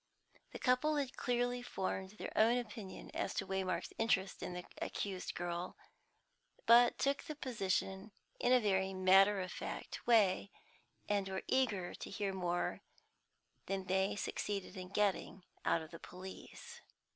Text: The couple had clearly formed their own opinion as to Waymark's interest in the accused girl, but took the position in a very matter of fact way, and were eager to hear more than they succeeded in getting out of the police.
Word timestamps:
The 0.51 0.57
couple 0.57 0.95
had 0.95 1.15
clearly 1.15 1.61
formed 1.61 2.17
their 2.17 2.35
own 2.35 2.57
opinion 2.57 3.11
as 3.13 3.35
to 3.35 3.45
Waymark's 3.45 3.93
interest 3.99 4.41
in 4.41 4.53
the 4.55 4.63
accused 4.81 5.35
girl, 5.35 5.77
but 6.65 6.97
took 6.97 7.21
the 7.21 7.35
position 7.35 8.11
in 8.39 8.51
a 8.51 8.59
very 8.59 8.95
matter 8.95 9.39
of 9.39 9.51
fact 9.51 10.07
way, 10.07 10.49
and 11.07 11.29
were 11.29 11.43
eager 11.45 11.93
to 11.93 12.09
hear 12.09 12.33
more 12.33 12.81
than 13.67 13.85
they 13.85 14.15
succeeded 14.15 14.75
in 14.75 14.89
getting 14.89 15.43
out 15.65 15.83
of 15.83 15.91
the 15.91 15.99
police. 15.99 16.81